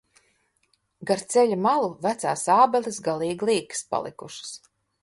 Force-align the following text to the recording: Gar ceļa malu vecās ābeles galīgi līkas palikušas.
Gar 1.11 1.21
ceļa 1.33 1.59
malu 1.67 1.91
vecās 2.07 2.47
ābeles 2.57 2.99
galīgi 3.11 3.53
līkas 3.53 3.87
palikušas. 3.95 4.57